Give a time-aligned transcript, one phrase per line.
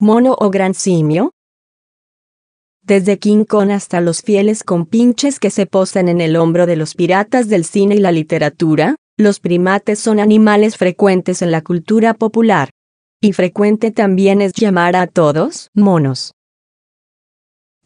[0.00, 1.32] mono o gran simio?
[2.82, 6.94] Desde King Kong hasta los fieles compinches que se posan en el hombro de los
[6.94, 12.70] piratas del cine y la literatura, los primates son animales frecuentes en la cultura popular.
[13.20, 16.32] Y frecuente también es llamar a todos monos.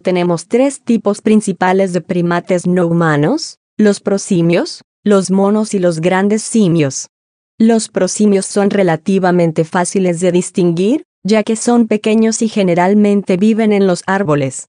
[0.02, 6.42] Tenemos tres tipos principales de primates no humanos, los prosimios, los monos y los grandes
[6.42, 7.08] simios.
[7.58, 13.86] Los prosimios son relativamente fáciles de distinguir, ya que son pequeños y generalmente viven en
[13.86, 14.68] los árboles.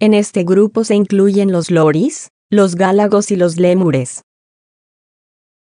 [0.00, 4.22] En este grupo se incluyen los loris, los gálagos y los lémures.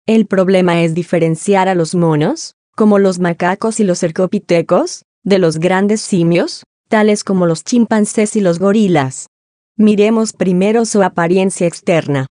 [0.05, 5.59] El problema es diferenciar a los monos, como los macacos y los cercopitecos, de los
[5.59, 9.27] grandes simios, tales como los chimpancés y los gorilas.
[9.75, 12.27] Miremos primero su apariencia externa.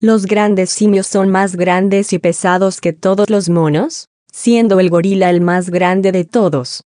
[0.00, 5.30] Los grandes simios son más grandes y pesados que todos los monos, siendo el gorila
[5.30, 6.82] el más grande de todos.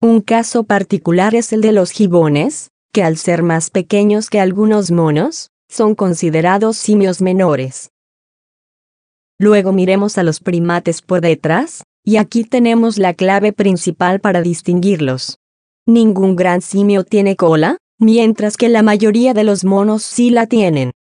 [0.00, 4.92] Un caso particular es el de los gibones, que al ser más pequeños que algunos
[4.92, 7.90] monos, son considerados simios menores.
[9.40, 15.38] Luego miremos a los primates por detrás, y aquí tenemos la clave principal para distinguirlos.
[15.84, 20.92] Ningún gran simio tiene cola, mientras que la mayoría de los monos sí la tienen.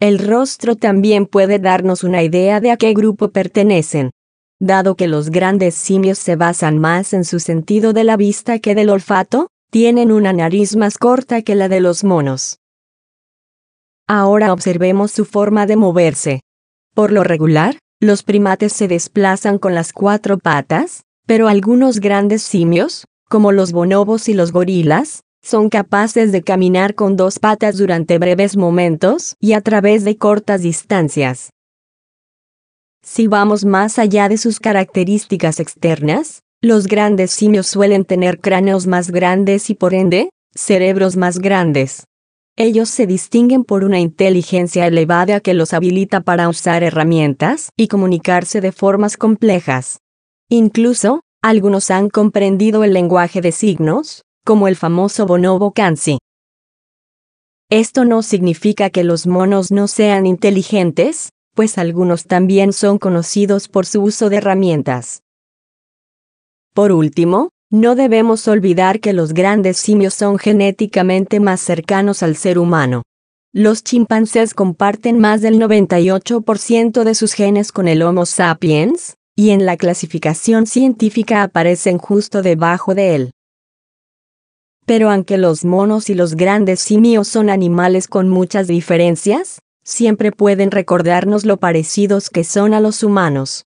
[0.00, 4.12] El rostro también puede darnos una idea de a qué grupo pertenecen.
[4.58, 8.74] Dado que los grandes simios se basan más en su sentido de la vista que
[8.74, 12.58] del olfato, tienen una nariz más corta que la de los monos.
[14.08, 16.40] Ahora observemos su forma de moverse.
[16.94, 23.04] Por lo regular, los primates se desplazan con las cuatro patas, pero algunos grandes simios,
[23.28, 28.56] como los bonobos y los gorilas, son capaces de caminar con dos patas durante breves
[28.56, 31.50] momentos y a través de cortas distancias.
[33.02, 39.10] Si vamos más allá de sus características externas, los grandes simios suelen tener cráneos más
[39.10, 42.04] grandes y por ende, cerebros más grandes.
[42.56, 48.62] Ellos se distinguen por una inteligencia elevada que los habilita para usar herramientas y comunicarse
[48.62, 49.98] de formas complejas.
[50.48, 56.18] Incluso, algunos han comprendido el lenguaje de signos, como el famoso bonobo kanji.
[57.68, 63.86] Esto no significa que los monos no sean inteligentes, pues algunos también son conocidos por
[63.86, 65.22] su uso de herramientas.
[66.74, 72.58] Por último, no debemos olvidar que los grandes simios son genéticamente más cercanos al ser
[72.58, 73.02] humano.
[73.54, 79.64] Los chimpancés comparten más del 98% de sus genes con el Homo sapiens, y en
[79.64, 83.30] la clasificación científica aparecen justo debajo de él.
[84.84, 90.72] Pero aunque los monos y los grandes simios son animales con muchas diferencias, siempre pueden
[90.72, 93.65] recordarnos lo parecidos que son a los humanos.